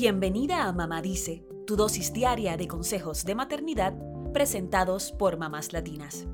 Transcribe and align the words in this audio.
Bienvenida 0.00 0.68
a 0.68 0.72
Mamá 0.72 1.02
Dice, 1.02 1.44
tu 1.66 1.74
dosis 1.74 2.12
diaria 2.12 2.56
de 2.56 2.68
consejos 2.68 3.24
de 3.24 3.34
maternidad 3.34 3.94
presentados 4.32 5.10
por 5.10 5.38
mamás 5.38 5.72
latinas. 5.72 6.28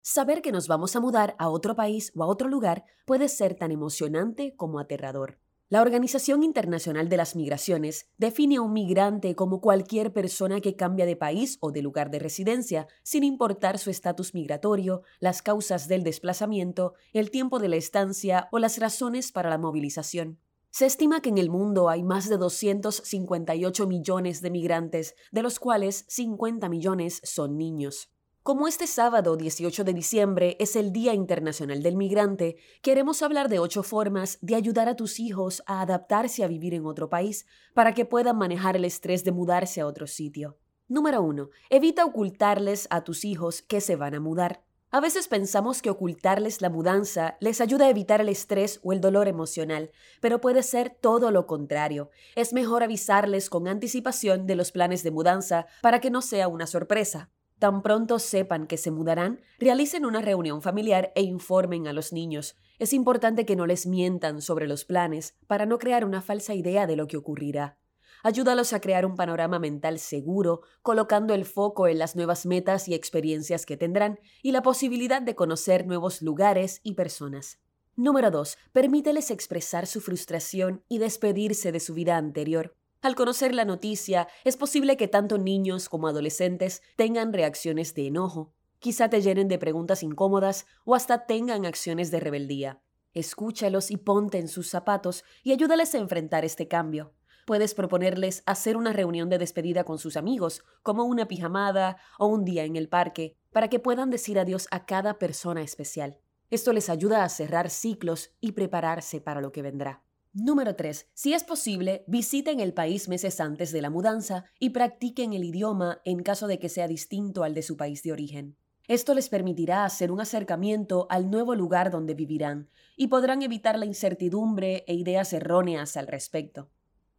Saber 0.00 0.40
que 0.40 0.50
nos 0.50 0.66
vamos 0.66 0.96
a 0.96 1.00
mudar 1.00 1.36
a 1.38 1.50
otro 1.50 1.76
país 1.76 2.10
o 2.16 2.22
a 2.22 2.26
otro 2.26 2.48
lugar 2.48 2.86
puede 3.04 3.28
ser 3.28 3.54
tan 3.54 3.70
emocionante 3.70 4.56
como 4.56 4.78
aterrador. 4.78 5.38
La 5.70 5.82
Organización 5.82 6.44
Internacional 6.44 7.10
de 7.10 7.18
las 7.18 7.36
Migraciones 7.36 8.08
define 8.16 8.56
a 8.56 8.62
un 8.62 8.72
migrante 8.72 9.34
como 9.34 9.60
cualquier 9.60 10.14
persona 10.14 10.62
que 10.62 10.76
cambia 10.76 11.04
de 11.04 11.14
país 11.14 11.58
o 11.60 11.72
de 11.72 11.82
lugar 11.82 12.10
de 12.10 12.18
residencia, 12.18 12.86
sin 13.02 13.22
importar 13.22 13.78
su 13.78 13.90
estatus 13.90 14.32
migratorio, 14.32 15.02
las 15.20 15.42
causas 15.42 15.86
del 15.86 16.04
desplazamiento, 16.04 16.94
el 17.12 17.30
tiempo 17.30 17.58
de 17.58 17.68
la 17.68 17.76
estancia 17.76 18.48
o 18.50 18.58
las 18.58 18.78
razones 18.78 19.30
para 19.30 19.50
la 19.50 19.58
movilización. 19.58 20.38
Se 20.70 20.86
estima 20.86 21.20
que 21.20 21.28
en 21.28 21.36
el 21.36 21.50
mundo 21.50 21.90
hay 21.90 22.02
más 22.02 22.30
de 22.30 22.38
258 22.38 23.86
millones 23.86 24.40
de 24.40 24.50
migrantes, 24.50 25.16
de 25.32 25.42
los 25.42 25.58
cuales 25.58 26.06
50 26.08 26.66
millones 26.70 27.20
son 27.24 27.58
niños. 27.58 28.10
Como 28.48 28.66
este 28.66 28.86
sábado 28.86 29.36
18 29.36 29.84
de 29.84 29.92
diciembre 29.92 30.56
es 30.58 30.74
el 30.74 30.90
Día 30.90 31.12
Internacional 31.12 31.82
del 31.82 31.96
Migrante, 31.96 32.56
queremos 32.80 33.20
hablar 33.20 33.50
de 33.50 33.58
ocho 33.58 33.82
formas 33.82 34.38
de 34.40 34.54
ayudar 34.54 34.88
a 34.88 34.96
tus 34.96 35.20
hijos 35.20 35.62
a 35.66 35.82
adaptarse 35.82 36.42
a 36.42 36.48
vivir 36.48 36.72
en 36.72 36.86
otro 36.86 37.10
país 37.10 37.44
para 37.74 37.92
que 37.92 38.06
puedan 38.06 38.38
manejar 38.38 38.74
el 38.74 38.86
estrés 38.86 39.22
de 39.22 39.32
mudarse 39.32 39.82
a 39.82 39.86
otro 39.86 40.06
sitio. 40.06 40.56
Número 40.88 41.20
1. 41.20 41.50
Evita 41.68 42.06
ocultarles 42.06 42.86
a 42.88 43.04
tus 43.04 43.26
hijos 43.26 43.60
que 43.60 43.82
se 43.82 43.96
van 43.96 44.14
a 44.14 44.20
mudar. 44.20 44.64
A 44.90 45.00
veces 45.00 45.28
pensamos 45.28 45.82
que 45.82 45.90
ocultarles 45.90 46.62
la 46.62 46.70
mudanza 46.70 47.36
les 47.40 47.60
ayuda 47.60 47.84
a 47.84 47.90
evitar 47.90 48.22
el 48.22 48.30
estrés 48.30 48.80
o 48.82 48.94
el 48.94 49.02
dolor 49.02 49.28
emocional, 49.28 49.90
pero 50.22 50.40
puede 50.40 50.62
ser 50.62 50.88
todo 50.88 51.30
lo 51.32 51.46
contrario. 51.46 52.08
Es 52.34 52.54
mejor 52.54 52.82
avisarles 52.82 53.50
con 53.50 53.68
anticipación 53.68 54.46
de 54.46 54.56
los 54.56 54.72
planes 54.72 55.02
de 55.02 55.10
mudanza 55.10 55.66
para 55.82 56.00
que 56.00 56.08
no 56.08 56.22
sea 56.22 56.48
una 56.48 56.66
sorpresa. 56.66 57.30
Tan 57.58 57.82
pronto 57.82 58.20
sepan 58.20 58.68
que 58.68 58.76
se 58.76 58.92
mudarán, 58.92 59.40
realicen 59.58 60.04
una 60.04 60.22
reunión 60.22 60.62
familiar 60.62 61.12
e 61.16 61.22
informen 61.22 61.88
a 61.88 61.92
los 61.92 62.12
niños. 62.12 62.56
Es 62.78 62.92
importante 62.92 63.44
que 63.44 63.56
no 63.56 63.66
les 63.66 63.86
mientan 63.86 64.40
sobre 64.42 64.68
los 64.68 64.84
planes 64.84 65.36
para 65.48 65.66
no 65.66 65.78
crear 65.78 66.04
una 66.04 66.22
falsa 66.22 66.54
idea 66.54 66.86
de 66.86 66.94
lo 66.94 67.08
que 67.08 67.16
ocurrirá. 67.16 67.76
Ayúdalos 68.22 68.72
a 68.72 68.80
crear 68.80 69.04
un 69.04 69.16
panorama 69.16 69.58
mental 69.58 69.98
seguro, 69.98 70.62
colocando 70.82 71.34
el 71.34 71.44
foco 71.44 71.88
en 71.88 71.98
las 71.98 72.14
nuevas 72.14 72.46
metas 72.46 72.88
y 72.88 72.94
experiencias 72.94 73.66
que 73.66 73.76
tendrán 73.76 74.20
y 74.42 74.52
la 74.52 74.62
posibilidad 74.62 75.22
de 75.22 75.34
conocer 75.34 75.86
nuevos 75.86 76.22
lugares 76.22 76.80
y 76.84 76.94
personas. 76.94 77.58
Número 77.96 78.30
2. 78.30 78.56
Permíteles 78.72 79.32
expresar 79.32 79.88
su 79.88 80.00
frustración 80.00 80.84
y 80.88 80.98
despedirse 80.98 81.72
de 81.72 81.80
su 81.80 81.94
vida 81.94 82.16
anterior. 82.16 82.76
Al 83.00 83.14
conocer 83.14 83.54
la 83.54 83.64
noticia, 83.64 84.26
es 84.44 84.56
posible 84.56 84.96
que 84.96 85.06
tanto 85.06 85.38
niños 85.38 85.88
como 85.88 86.08
adolescentes 86.08 86.82
tengan 86.96 87.32
reacciones 87.32 87.94
de 87.94 88.08
enojo, 88.08 88.54
quizá 88.80 89.08
te 89.08 89.22
llenen 89.22 89.46
de 89.46 89.58
preguntas 89.58 90.02
incómodas 90.02 90.66
o 90.84 90.96
hasta 90.96 91.24
tengan 91.26 91.64
acciones 91.64 92.10
de 92.10 92.18
rebeldía. 92.18 92.82
Escúchalos 93.12 93.92
y 93.92 93.96
ponte 93.98 94.38
en 94.38 94.48
sus 94.48 94.68
zapatos 94.68 95.22
y 95.44 95.52
ayúdales 95.52 95.94
a 95.94 95.98
enfrentar 95.98 96.44
este 96.44 96.66
cambio. 96.66 97.14
Puedes 97.46 97.72
proponerles 97.72 98.42
hacer 98.46 98.76
una 98.76 98.92
reunión 98.92 99.28
de 99.28 99.38
despedida 99.38 99.84
con 99.84 99.98
sus 99.98 100.16
amigos, 100.16 100.64
como 100.82 101.04
una 101.04 101.28
pijamada 101.28 101.98
o 102.18 102.26
un 102.26 102.44
día 102.44 102.64
en 102.64 102.74
el 102.74 102.88
parque, 102.88 103.36
para 103.52 103.68
que 103.68 103.78
puedan 103.78 104.10
decir 104.10 104.40
adiós 104.40 104.66
a 104.72 104.86
cada 104.86 105.18
persona 105.18 105.62
especial. 105.62 106.18
Esto 106.50 106.72
les 106.72 106.90
ayuda 106.90 107.22
a 107.22 107.28
cerrar 107.28 107.70
ciclos 107.70 108.32
y 108.40 108.52
prepararse 108.52 109.20
para 109.20 109.40
lo 109.40 109.52
que 109.52 109.62
vendrá. 109.62 110.02
Número 110.34 110.76
3. 110.76 111.08
Si 111.14 111.32
es 111.32 111.42
posible, 111.42 112.04
visiten 112.06 112.60
el 112.60 112.74
país 112.74 113.08
meses 113.08 113.40
antes 113.40 113.72
de 113.72 113.80
la 113.80 113.90
mudanza 113.90 114.44
y 114.58 114.70
practiquen 114.70 115.32
el 115.32 115.42
idioma 115.42 116.00
en 116.04 116.22
caso 116.22 116.46
de 116.46 116.58
que 116.58 116.68
sea 116.68 116.86
distinto 116.86 117.44
al 117.44 117.54
de 117.54 117.62
su 117.62 117.76
país 117.76 118.02
de 118.02 118.12
origen. 118.12 118.56
Esto 118.88 119.14
les 119.14 119.28
permitirá 119.28 119.84
hacer 119.84 120.12
un 120.12 120.20
acercamiento 120.20 121.06
al 121.10 121.30
nuevo 121.30 121.54
lugar 121.54 121.90
donde 121.90 122.14
vivirán 122.14 122.68
y 122.96 123.08
podrán 123.08 123.42
evitar 123.42 123.78
la 123.78 123.86
incertidumbre 123.86 124.84
e 124.86 124.94
ideas 124.94 125.32
erróneas 125.32 125.96
al 125.96 126.06
respecto. 126.06 126.70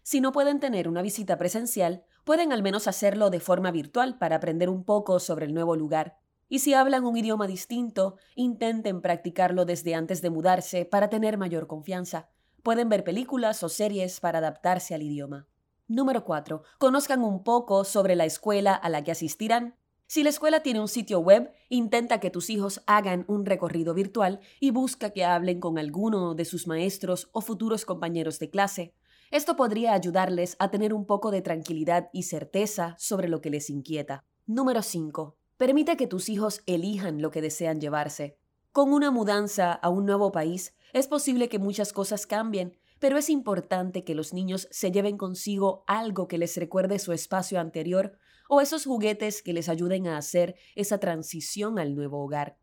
Si 0.02 0.22
no 0.22 0.32
pueden 0.32 0.60
tener 0.60 0.88
una 0.88 1.02
visita 1.02 1.38
presencial, 1.38 2.04
pueden 2.24 2.54
al 2.54 2.64
menos 2.64 2.88
hacerlo 2.88 3.30
de 3.30 3.40
forma 3.40 3.72
virtual 3.72 4.18
para 4.18 4.38
aprender 4.38 4.70
un 4.70 4.84
poco 4.84 5.20
sobre 5.20 5.46
el 5.46 5.54
nuevo 5.54 5.76
lugar. 5.76 6.18
Y 6.48 6.60
si 6.60 6.74
hablan 6.74 7.06
un 7.06 7.18
idioma 7.18 7.48
distinto, 7.48 8.18
intenten 8.36 9.02
practicarlo 9.02 9.66
desde 9.66 9.94
antes 9.94 10.22
de 10.22 10.30
mudarse 10.30 10.86
para 10.86 11.10
tener 11.10 11.38
mayor 11.38 11.68
confianza. 11.68 12.30
Pueden 12.64 12.90
ver 12.90 13.04
películas 13.04 13.64
o 13.64 13.70
series 13.70 14.20
para 14.20 14.40
adaptarse 14.40 14.94
al 14.94 15.04
idioma. 15.04 15.48
Número 15.88 16.24
4. 16.24 16.62
Conozcan 16.78 17.24
un 17.24 17.44
poco 17.44 17.84
sobre 17.84 18.16
la 18.16 18.26
escuela 18.26 18.74
a 18.74 18.90
la 18.90 19.04
que 19.04 19.12
asistirán. 19.12 19.76
Si 20.08 20.24
la 20.24 20.30
escuela 20.30 20.62
tiene 20.62 20.80
un 20.80 20.88
sitio 20.88 21.20
web, 21.20 21.52
intenta 21.70 22.20
que 22.20 22.30
tus 22.30 22.50
hijos 22.50 22.82
hagan 22.86 23.26
un 23.28 23.46
recorrido 23.46 23.94
virtual 23.94 24.40
y 24.60 24.72
busca 24.72 25.12
que 25.12 25.24
hablen 25.24 25.60
con 25.60 25.78
alguno 25.78 26.36
de 26.36 26.46
sus 26.46 26.68
maestros 26.68 27.30
o 27.32 27.42
futuros 27.42 27.86
compañeros 27.86 28.40
de 28.40 28.50
clase. 28.50 28.94
Esto 29.32 29.56
podría 29.56 29.94
ayudarles 29.94 30.56
a 30.60 30.72
tener 30.72 30.94
un 30.94 31.06
poco 31.06 31.32
de 31.32 31.42
tranquilidad 31.42 32.10
y 32.12 32.24
certeza 32.24 32.96
sobre 32.98 33.30
lo 33.30 33.42
que 33.42 33.52
les 33.52 33.70
inquieta. 33.70 34.26
Número 34.48 34.82
5. 34.82 35.38
Permite 35.58 35.98
que 35.98 36.08
tus 36.08 36.30
hijos 36.30 36.62
elijan 36.66 37.22
lo 37.22 37.30
que 37.30 37.42
desean 37.42 37.80
llevarse. 37.80 38.38
Con 38.72 38.94
una 38.94 39.10
mudanza 39.10 39.74
a 39.74 39.90
un 39.90 40.06
nuevo 40.06 40.32
país, 40.32 40.76
es 40.94 41.08
posible 41.08 41.50
que 41.50 41.58
muchas 41.58 41.92
cosas 41.92 42.28
cambien, 42.28 42.78
pero 43.00 43.18
es 43.18 43.30
importante 43.30 44.04
que 44.04 44.14
los 44.14 44.32
niños 44.32 44.68
se 44.70 44.92
lleven 44.92 45.18
consigo 45.18 45.84
algo 45.88 46.28
que 46.28 46.38
les 46.38 46.56
recuerde 46.56 47.00
su 47.00 47.12
espacio 47.12 47.60
anterior 47.60 48.18
o 48.48 48.62
esos 48.62 48.86
juguetes 48.86 49.42
que 49.42 49.54
les 49.54 49.70
ayuden 49.70 50.08
a 50.08 50.18
hacer 50.18 50.56
esa 50.76 51.00
transición 51.00 51.80
al 51.80 51.96
nuevo 51.96 52.24
hogar. 52.24 52.58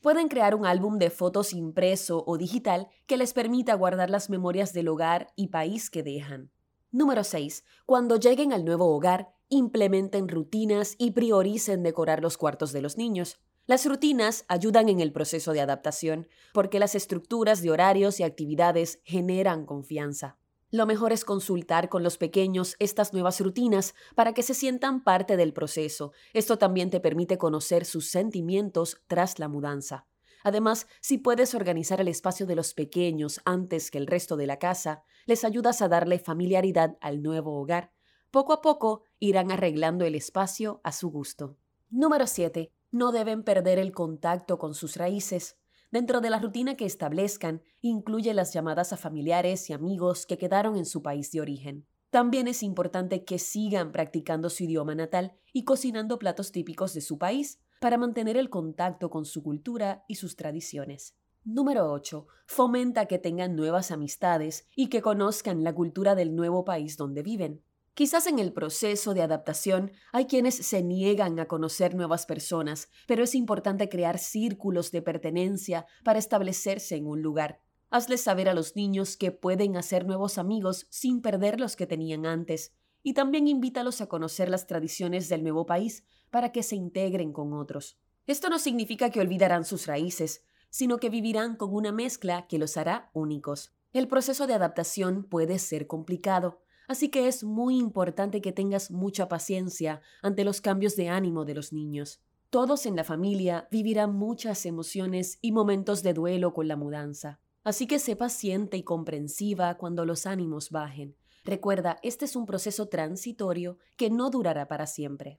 Pueden 0.00 0.28
crear 0.28 0.54
un 0.54 0.64
álbum 0.64 0.98
de 0.98 1.10
fotos 1.10 1.52
impreso 1.52 2.24
o 2.26 2.38
digital 2.38 2.88
que 3.06 3.18
les 3.18 3.34
permita 3.34 3.74
guardar 3.74 4.08
las 4.08 4.30
memorias 4.30 4.72
del 4.72 4.88
hogar 4.88 5.28
y 5.36 5.48
país 5.48 5.90
que 5.90 6.02
dejan. 6.02 6.50
Número 6.90 7.22
6. 7.22 7.64
Cuando 7.84 8.16
lleguen 8.16 8.54
al 8.54 8.64
nuevo 8.64 8.86
hogar, 8.86 9.28
implementen 9.50 10.28
rutinas 10.28 10.94
y 10.96 11.10
prioricen 11.10 11.82
decorar 11.82 12.22
los 12.22 12.38
cuartos 12.38 12.72
de 12.72 12.80
los 12.80 12.96
niños. 12.96 13.40
Las 13.66 13.86
rutinas 13.86 14.44
ayudan 14.48 14.88
en 14.88 15.00
el 15.00 15.12
proceso 15.12 15.52
de 15.52 15.60
adaptación 15.60 16.28
porque 16.52 16.78
las 16.78 16.94
estructuras 16.94 17.62
de 17.62 17.70
horarios 17.70 18.18
y 18.18 18.24
actividades 18.24 19.00
generan 19.04 19.66
confianza. 19.66 20.38
Lo 20.72 20.86
mejor 20.86 21.12
es 21.12 21.24
consultar 21.24 21.88
con 21.88 22.04
los 22.04 22.16
pequeños 22.16 22.76
estas 22.78 23.12
nuevas 23.12 23.40
rutinas 23.40 23.94
para 24.14 24.34
que 24.34 24.44
se 24.44 24.54
sientan 24.54 25.02
parte 25.02 25.36
del 25.36 25.52
proceso. 25.52 26.12
Esto 26.32 26.58
también 26.58 26.90
te 26.90 27.00
permite 27.00 27.38
conocer 27.38 27.84
sus 27.84 28.08
sentimientos 28.08 29.02
tras 29.08 29.40
la 29.40 29.48
mudanza. 29.48 30.06
Además, 30.44 30.86
si 31.00 31.18
puedes 31.18 31.54
organizar 31.54 32.00
el 32.00 32.08
espacio 32.08 32.46
de 32.46 32.54
los 32.54 32.72
pequeños 32.72 33.40
antes 33.44 33.90
que 33.90 33.98
el 33.98 34.06
resto 34.06 34.36
de 34.36 34.46
la 34.46 34.58
casa, 34.58 35.02
les 35.26 35.44
ayudas 35.44 35.82
a 35.82 35.88
darle 35.88 36.18
familiaridad 36.18 36.96
al 37.00 37.20
nuevo 37.20 37.60
hogar. 37.60 37.92
Poco 38.30 38.52
a 38.52 38.62
poco 38.62 39.02
irán 39.18 39.50
arreglando 39.50 40.04
el 40.04 40.14
espacio 40.14 40.80
a 40.84 40.92
su 40.92 41.10
gusto. 41.10 41.56
Número 41.90 42.28
7. 42.28 42.72
No 42.92 43.12
deben 43.12 43.42
perder 43.44 43.78
el 43.78 43.92
contacto 43.92 44.58
con 44.58 44.74
sus 44.74 44.96
raíces. 44.96 45.56
Dentro 45.90 46.20
de 46.20 46.30
la 46.30 46.38
rutina 46.38 46.76
que 46.76 46.86
establezcan, 46.86 47.62
incluye 47.80 48.34
las 48.34 48.52
llamadas 48.52 48.92
a 48.92 48.96
familiares 48.96 49.70
y 49.70 49.72
amigos 49.72 50.26
que 50.26 50.38
quedaron 50.38 50.76
en 50.76 50.86
su 50.86 51.02
país 51.02 51.30
de 51.32 51.40
origen. 51.40 51.86
También 52.10 52.48
es 52.48 52.64
importante 52.64 53.24
que 53.24 53.38
sigan 53.38 53.92
practicando 53.92 54.50
su 54.50 54.64
idioma 54.64 54.96
natal 54.96 55.32
y 55.52 55.64
cocinando 55.64 56.18
platos 56.18 56.50
típicos 56.50 56.92
de 56.92 57.00
su 57.00 57.18
país 57.18 57.60
para 57.80 57.98
mantener 57.98 58.36
el 58.36 58.50
contacto 58.50 59.10
con 59.10 59.24
su 59.24 59.42
cultura 59.42 60.04
y 60.08 60.16
sus 60.16 60.34
tradiciones. 60.34 61.14
Número 61.44 61.90
8. 61.90 62.26
Fomenta 62.46 63.06
que 63.06 63.18
tengan 63.18 63.56
nuevas 63.56 63.92
amistades 63.92 64.66
y 64.76 64.88
que 64.88 65.00
conozcan 65.00 65.64
la 65.64 65.72
cultura 65.72 66.14
del 66.14 66.34
nuevo 66.34 66.64
país 66.64 66.96
donde 66.96 67.22
viven. 67.22 67.62
Quizás 67.94 68.26
en 68.26 68.38
el 68.38 68.52
proceso 68.52 69.14
de 69.14 69.22
adaptación 69.22 69.92
hay 70.12 70.26
quienes 70.26 70.54
se 70.54 70.82
niegan 70.82 71.38
a 71.38 71.46
conocer 71.46 71.94
nuevas 71.94 72.24
personas, 72.24 72.88
pero 73.06 73.24
es 73.24 73.34
importante 73.34 73.88
crear 73.88 74.18
círculos 74.18 74.90
de 74.90 75.02
pertenencia 75.02 75.86
para 76.04 76.18
establecerse 76.18 76.96
en 76.96 77.06
un 77.06 77.20
lugar. 77.20 77.60
Hazles 77.90 78.22
saber 78.22 78.48
a 78.48 78.54
los 78.54 78.76
niños 78.76 79.16
que 79.16 79.32
pueden 79.32 79.76
hacer 79.76 80.06
nuevos 80.06 80.38
amigos 80.38 80.86
sin 80.90 81.20
perder 81.20 81.58
los 81.58 81.74
que 81.74 81.86
tenían 81.86 82.24
antes, 82.24 82.72
y 83.02 83.14
también 83.14 83.48
invítalos 83.48 84.00
a 84.00 84.06
conocer 84.06 84.48
las 84.48 84.66
tradiciones 84.66 85.28
del 85.28 85.42
nuevo 85.42 85.66
país 85.66 86.04
para 86.30 86.52
que 86.52 86.62
se 86.62 86.76
integren 86.76 87.32
con 87.32 87.52
otros. 87.52 87.98
Esto 88.26 88.48
no 88.48 88.58
significa 88.58 89.10
que 89.10 89.20
olvidarán 89.20 89.64
sus 89.64 89.86
raíces, 89.86 90.44
sino 90.68 90.98
que 90.98 91.10
vivirán 91.10 91.56
con 91.56 91.74
una 91.74 91.90
mezcla 91.90 92.46
que 92.46 92.58
los 92.58 92.76
hará 92.76 93.10
únicos. 93.12 93.74
El 93.92 94.06
proceso 94.06 94.46
de 94.46 94.54
adaptación 94.54 95.24
puede 95.24 95.58
ser 95.58 95.88
complicado, 95.88 96.60
Así 96.90 97.08
que 97.08 97.28
es 97.28 97.44
muy 97.44 97.78
importante 97.78 98.40
que 98.40 98.50
tengas 98.50 98.90
mucha 98.90 99.28
paciencia 99.28 100.00
ante 100.22 100.42
los 100.42 100.60
cambios 100.60 100.96
de 100.96 101.08
ánimo 101.08 101.44
de 101.44 101.54
los 101.54 101.72
niños. 101.72 102.20
Todos 102.50 102.84
en 102.84 102.96
la 102.96 103.04
familia 103.04 103.68
vivirán 103.70 104.16
muchas 104.16 104.66
emociones 104.66 105.38
y 105.40 105.52
momentos 105.52 106.02
de 106.02 106.14
duelo 106.14 106.52
con 106.52 106.66
la 106.66 106.74
mudanza. 106.74 107.38
Así 107.62 107.86
que 107.86 108.00
sé 108.00 108.16
paciente 108.16 108.76
y 108.76 108.82
comprensiva 108.82 109.76
cuando 109.76 110.04
los 110.04 110.26
ánimos 110.26 110.70
bajen. 110.70 111.14
Recuerda, 111.44 112.00
este 112.02 112.24
es 112.24 112.34
un 112.34 112.44
proceso 112.44 112.88
transitorio 112.88 113.78
que 113.96 114.10
no 114.10 114.28
durará 114.28 114.66
para 114.66 114.88
siempre. 114.88 115.38